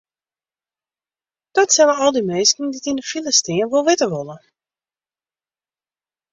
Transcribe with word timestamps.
Dat 1.55 1.69
sille 1.75 1.95
al 2.05 2.11
dy 2.17 2.23
minsken 2.31 2.67
dy't 2.73 2.89
yn 2.91 2.99
de 2.99 3.05
file 3.09 3.31
stean 3.39 3.69
wol 3.71 3.85
witte 3.87 4.07
wolle. 4.13 4.37